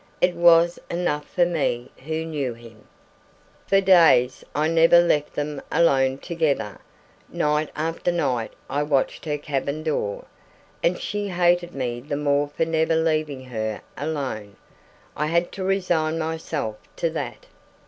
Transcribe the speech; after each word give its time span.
It 0.19 0.33
was 0.33 0.79
enough 0.89 1.27
for 1.27 1.45
me 1.45 1.91
who 2.05 2.25
knew 2.25 2.55
him. 2.55 2.87
For 3.67 3.79
days 3.81 4.43
I 4.55 4.67
never 4.67 4.99
left 4.99 5.35
them 5.35 5.61
alone 5.71 6.17
together. 6.17 6.79
Night 7.29 7.69
after 7.75 8.11
night 8.11 8.51
I 8.67 8.81
watched 8.81 9.25
her 9.25 9.37
cabin 9.37 9.83
door. 9.83 10.25
And 10.81 10.99
she 10.99 11.27
hated 11.27 11.75
me 11.75 11.99
the 11.99 12.17
more 12.17 12.47
for 12.47 12.65
never 12.65 12.95
leaving 12.95 13.45
her 13.45 13.81
alone! 13.95 14.55
I 15.15 15.27
had 15.27 15.51
to 15.51 15.63
resign 15.63 16.17
myself 16.17 16.77
to 16.95 17.11
that. 17.11 17.45